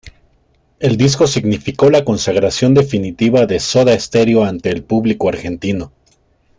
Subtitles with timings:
[0.79, 5.91] El disco significó la consagración definitiva de Soda Stereo ante el público argentino.